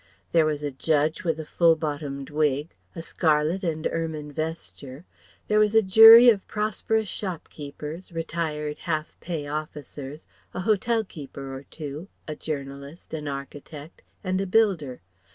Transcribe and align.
There 0.31 0.47
was 0.47 0.63
a 0.63 0.71
judge 0.71 1.23
with 1.23 1.39
a 1.39 1.45
full 1.45 1.75
bottomed 1.75 2.31
wig, 2.31 2.73
a 2.95 3.03
scarlet 3.03 3.63
and 3.63 3.85
ermine 3.85 4.31
vesture, 4.31 5.05
there 5.47 5.59
was 5.59 5.75
a 5.75 5.83
jury 5.83 6.27
of 6.29 6.47
prosperous 6.47 7.07
shopkeepers, 7.07 8.11
retired 8.11 8.79
half 8.89 9.15
pay 9.19 9.45
officers, 9.45 10.25
a 10.55 10.61
hotelkeeper 10.61 11.53
or 11.55 11.65
two, 11.69 12.07
a 12.27 12.35
journalist, 12.35 13.13
an 13.13 13.27
architect, 13.27 14.01
and 14.23 14.41
a 14.41 14.47
builder. 14.47 15.01